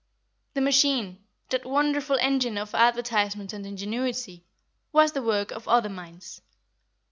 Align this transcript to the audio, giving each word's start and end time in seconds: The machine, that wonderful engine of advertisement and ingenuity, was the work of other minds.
The 0.55 0.61
machine, 0.61 1.19
that 1.49 1.63
wonderful 1.63 2.17
engine 2.21 2.57
of 2.57 2.73
advertisement 2.73 3.53
and 3.53 3.67
ingenuity, 3.67 4.43
was 4.91 5.11
the 5.11 5.21
work 5.21 5.51
of 5.51 5.67
other 5.67 5.89
minds. 5.89 6.41